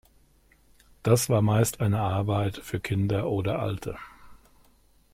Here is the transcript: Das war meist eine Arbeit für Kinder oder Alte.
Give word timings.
Das 1.03 1.29
war 1.29 1.43
meist 1.43 1.79
eine 1.79 1.99
Arbeit 1.99 2.57
für 2.57 2.79
Kinder 2.79 3.29
oder 3.29 3.59
Alte. 3.59 3.99